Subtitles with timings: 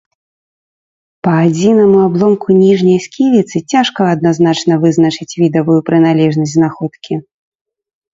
[1.25, 7.13] Па адзінаму абломку ніжняй сківіцы цяжка адназначна вызначыць відавую прыналежнасць знаходкі.